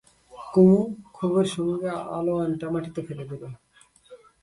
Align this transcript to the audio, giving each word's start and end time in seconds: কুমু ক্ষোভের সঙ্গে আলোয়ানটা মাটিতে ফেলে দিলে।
কুমু 0.53 0.79
ক্ষোভের 1.15 1.47
সঙ্গে 1.55 1.89
আলোয়ানটা 2.17 2.67
মাটিতে 2.73 3.01
ফেলে 3.07 3.25
দিলে। 3.29 3.49